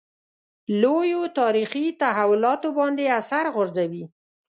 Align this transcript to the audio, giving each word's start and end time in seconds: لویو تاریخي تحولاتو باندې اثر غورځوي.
لویو 0.81 1.21
تاریخي 1.39 1.85
تحولاتو 2.01 2.69
باندې 2.79 3.03
اثر 3.19 3.45
غورځوي. 3.55 4.03